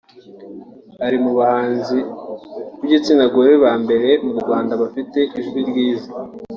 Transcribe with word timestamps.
ari 1.05 1.17
mu 1.23 1.31
bahanzi 1.39 1.97
b’igitsinagore 2.79 3.51
ba 3.63 3.71
mbere 3.83 4.09
mu 4.25 4.33
Rwanda 4.41 4.73
bafite 4.81 5.19
ijwi 5.39 5.59
ryiza 5.69 6.09